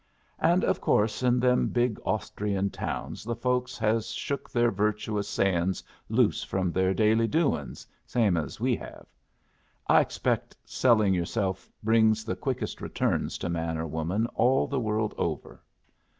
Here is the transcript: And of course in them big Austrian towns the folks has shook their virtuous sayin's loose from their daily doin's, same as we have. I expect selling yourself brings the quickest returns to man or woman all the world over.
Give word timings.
And 0.39 0.63
of 0.63 0.81
course 0.81 1.21
in 1.21 1.39
them 1.39 1.67
big 1.67 1.99
Austrian 2.03 2.71
towns 2.71 3.23
the 3.23 3.35
folks 3.35 3.77
has 3.77 4.09
shook 4.13 4.49
their 4.49 4.71
virtuous 4.71 5.29
sayin's 5.29 5.83
loose 6.09 6.43
from 6.43 6.71
their 6.71 6.91
daily 6.91 7.27
doin's, 7.27 7.85
same 8.07 8.35
as 8.35 8.59
we 8.59 8.75
have. 8.77 9.05
I 9.85 10.01
expect 10.01 10.57
selling 10.65 11.13
yourself 11.13 11.69
brings 11.83 12.23
the 12.25 12.35
quickest 12.35 12.81
returns 12.81 13.37
to 13.37 13.47
man 13.49 13.77
or 13.77 13.85
woman 13.85 14.25
all 14.33 14.65
the 14.65 14.79
world 14.79 15.13
over. 15.19 15.61